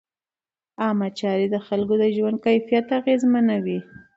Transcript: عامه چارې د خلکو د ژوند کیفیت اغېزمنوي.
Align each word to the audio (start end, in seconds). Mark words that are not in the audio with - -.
عامه 0.81 1.07
چارې 1.19 1.45
د 1.49 1.55
خلکو 1.67 1.93
د 2.01 2.03
ژوند 2.15 2.37
کیفیت 2.45 2.87
اغېزمنوي. 2.99 3.79